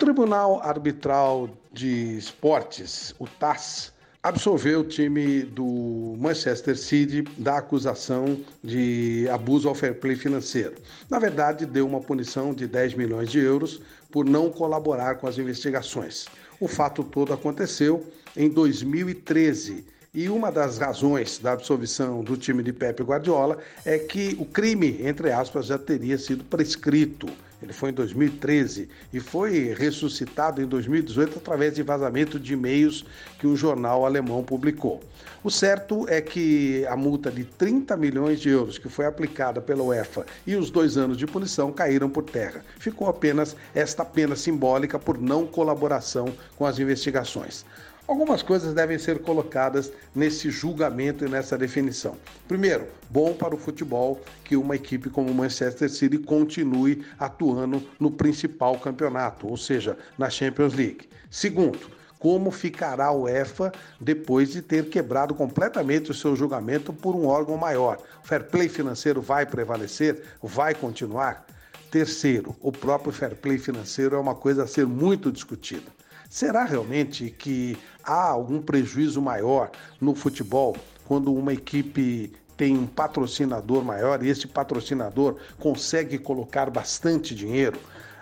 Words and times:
Tribunal 0.00 0.62
Arbitral 0.62 1.50
de 1.70 2.16
Esportes, 2.16 3.14
o 3.18 3.26
TAS, 3.26 3.92
absolveu 4.22 4.80
o 4.80 4.84
time 4.84 5.42
do 5.42 6.16
Manchester 6.18 6.74
City 6.74 7.20
da 7.36 7.58
acusação 7.58 8.40
de 8.64 9.28
abuso 9.30 9.68
ao 9.68 9.74
fair 9.74 10.00
play 10.00 10.16
financeiro. 10.16 10.76
Na 11.10 11.18
verdade, 11.18 11.66
deu 11.66 11.86
uma 11.86 12.00
punição 12.00 12.54
de 12.54 12.66
10 12.66 12.94
milhões 12.94 13.30
de 13.30 13.40
euros 13.40 13.82
por 14.10 14.24
não 14.24 14.48
colaborar 14.48 15.16
com 15.16 15.26
as 15.26 15.36
investigações. 15.36 16.24
O 16.58 16.66
fato 16.66 17.04
todo 17.04 17.34
aconteceu 17.34 18.02
em 18.34 18.48
2013 18.48 19.84
e 20.14 20.30
uma 20.30 20.50
das 20.50 20.78
razões 20.78 21.38
da 21.38 21.52
absolvição 21.52 22.24
do 22.24 22.38
time 22.38 22.62
de 22.62 22.72
Pepe 22.72 23.02
Guardiola 23.02 23.58
é 23.84 23.98
que 23.98 24.34
o 24.40 24.46
crime, 24.46 24.98
entre 25.02 25.30
aspas, 25.30 25.66
já 25.66 25.76
teria 25.76 26.16
sido 26.16 26.42
prescrito. 26.42 27.28
Ele 27.62 27.72
foi 27.72 27.90
em 27.90 27.92
2013 27.92 28.88
e 29.12 29.20
foi 29.20 29.74
ressuscitado 29.74 30.62
em 30.62 30.66
2018 30.66 31.38
através 31.38 31.74
de 31.74 31.82
vazamento 31.82 32.38
de 32.38 32.54
e-mails 32.54 33.04
que 33.38 33.46
um 33.46 33.56
jornal 33.56 34.06
alemão 34.06 34.42
publicou. 34.42 35.00
O 35.42 35.50
certo 35.50 36.06
é 36.08 36.20
que 36.20 36.84
a 36.86 36.96
multa 36.96 37.30
de 37.30 37.44
30 37.44 37.96
milhões 37.96 38.40
de 38.40 38.48
euros 38.48 38.78
que 38.78 38.88
foi 38.88 39.06
aplicada 39.06 39.60
pela 39.60 39.82
UEFA 39.82 40.26
e 40.46 40.54
os 40.54 40.70
dois 40.70 40.96
anos 40.96 41.16
de 41.16 41.26
punição 41.26 41.72
caíram 41.72 42.10
por 42.10 42.24
terra. 42.24 42.64
Ficou 42.78 43.08
apenas 43.08 43.56
esta 43.74 44.04
pena 44.04 44.36
simbólica 44.36 44.98
por 44.98 45.18
não 45.18 45.46
colaboração 45.46 46.32
com 46.56 46.66
as 46.66 46.78
investigações. 46.78 47.64
Algumas 48.10 48.42
coisas 48.42 48.74
devem 48.74 48.98
ser 48.98 49.20
colocadas 49.20 49.92
nesse 50.12 50.50
julgamento 50.50 51.24
e 51.24 51.28
nessa 51.28 51.56
definição. 51.56 52.16
Primeiro, 52.48 52.88
bom 53.08 53.32
para 53.34 53.54
o 53.54 53.56
futebol 53.56 54.20
que 54.42 54.56
uma 54.56 54.74
equipe 54.74 55.08
como 55.08 55.30
o 55.30 55.34
Manchester 55.34 55.88
City 55.88 56.18
continue 56.18 57.04
atuando 57.16 57.80
no 58.00 58.10
principal 58.10 58.76
campeonato, 58.80 59.46
ou 59.46 59.56
seja, 59.56 59.96
na 60.18 60.28
Champions 60.28 60.74
League. 60.74 61.08
Segundo, 61.30 61.78
como 62.18 62.50
ficará 62.50 63.06
a 63.06 63.12
UEFA 63.12 63.70
depois 64.00 64.50
de 64.50 64.60
ter 64.60 64.88
quebrado 64.88 65.32
completamente 65.32 66.10
o 66.10 66.14
seu 66.14 66.34
julgamento 66.34 66.92
por 66.92 67.14
um 67.14 67.28
órgão 67.28 67.56
maior. 67.56 67.98
O 68.24 68.26
fair 68.26 68.42
play 68.42 68.68
financeiro 68.68 69.22
vai 69.22 69.46
prevalecer? 69.46 70.20
Vai 70.42 70.74
continuar? 70.74 71.46
Terceiro, 71.92 72.56
o 72.60 72.72
próprio 72.72 73.12
fair 73.12 73.36
play 73.36 73.56
financeiro 73.56 74.16
é 74.16 74.18
uma 74.18 74.34
coisa 74.34 74.64
a 74.64 74.66
ser 74.66 74.84
muito 74.84 75.30
discutida. 75.30 76.00
Será 76.30 76.62
realmente 76.62 77.28
que 77.28 77.76
há 78.04 78.28
algum 78.28 78.62
prejuízo 78.62 79.20
maior 79.20 79.68
no 80.00 80.14
futebol 80.14 80.76
quando 81.04 81.34
uma 81.34 81.52
equipe 81.52 82.32
tem 82.56 82.78
um 82.78 82.86
patrocinador 82.86 83.82
maior 83.82 84.22
e 84.22 84.28
esse 84.28 84.46
patrocinador 84.46 85.38
consegue 85.58 86.18
colocar 86.18 86.70
bastante 86.70 87.34
dinheiro? 87.34 87.80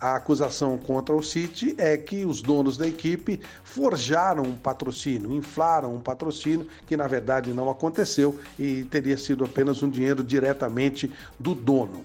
A 0.00 0.16
acusação 0.16 0.78
contra 0.78 1.14
o 1.14 1.22
City 1.22 1.74
é 1.76 1.94
que 1.98 2.24
os 2.24 2.40
donos 2.40 2.78
da 2.78 2.88
equipe 2.88 3.38
forjaram 3.62 4.44
um 4.44 4.56
patrocínio, 4.56 5.34
inflaram 5.34 5.94
um 5.94 6.00
patrocínio 6.00 6.66
que 6.86 6.96
na 6.96 7.06
verdade 7.06 7.52
não 7.52 7.68
aconteceu 7.68 8.40
e 8.58 8.84
teria 8.84 9.18
sido 9.18 9.44
apenas 9.44 9.82
um 9.82 9.90
dinheiro 9.90 10.24
diretamente 10.24 11.12
do 11.38 11.54
dono. 11.54 12.02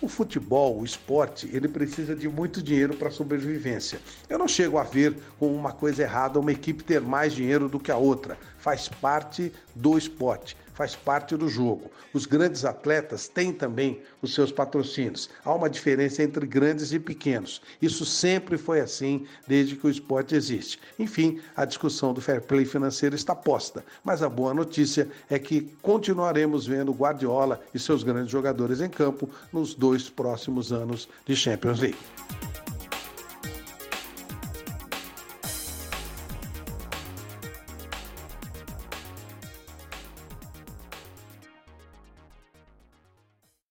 O 0.00 0.06
futebol, 0.06 0.78
o 0.78 0.84
esporte, 0.84 1.50
ele 1.52 1.66
precisa 1.66 2.14
de 2.14 2.28
muito 2.28 2.62
dinheiro 2.62 2.96
para 2.96 3.10
sobrevivência. 3.10 4.00
Eu 4.28 4.38
não 4.38 4.46
chego 4.46 4.78
a 4.78 4.84
ver 4.84 5.16
como 5.40 5.52
uma 5.52 5.72
coisa 5.72 6.02
errada 6.02 6.38
uma 6.38 6.52
equipe 6.52 6.84
ter 6.84 7.00
mais 7.00 7.32
dinheiro 7.32 7.68
do 7.68 7.80
que 7.80 7.90
a 7.90 7.96
outra. 7.96 8.38
Faz 8.58 8.88
parte 8.88 9.52
do 9.74 9.98
esporte 9.98 10.56
faz 10.78 10.94
parte 10.94 11.36
do 11.36 11.48
jogo. 11.48 11.90
Os 12.14 12.24
grandes 12.24 12.64
atletas 12.64 13.26
têm 13.26 13.52
também 13.52 14.00
os 14.22 14.32
seus 14.32 14.52
patrocínios. 14.52 15.28
Há 15.44 15.52
uma 15.52 15.68
diferença 15.68 16.22
entre 16.22 16.46
grandes 16.46 16.92
e 16.92 17.00
pequenos. 17.00 17.60
Isso 17.82 18.06
sempre 18.06 18.56
foi 18.56 18.78
assim 18.78 19.26
desde 19.44 19.74
que 19.74 19.88
o 19.88 19.90
esporte 19.90 20.36
existe. 20.36 20.78
Enfim, 20.96 21.40
a 21.56 21.64
discussão 21.64 22.14
do 22.14 22.20
fair 22.20 22.40
play 22.42 22.64
financeiro 22.64 23.16
está 23.16 23.34
posta, 23.34 23.84
mas 24.04 24.22
a 24.22 24.28
boa 24.28 24.54
notícia 24.54 25.08
é 25.28 25.36
que 25.36 25.62
continuaremos 25.82 26.64
vendo 26.64 26.92
Guardiola 26.92 27.60
e 27.74 27.78
seus 27.80 28.04
grandes 28.04 28.30
jogadores 28.30 28.80
em 28.80 28.88
campo 28.88 29.28
nos 29.52 29.74
dois 29.74 30.08
próximos 30.08 30.72
anos 30.72 31.08
de 31.26 31.34
Champions 31.34 31.80
League. 31.80 31.98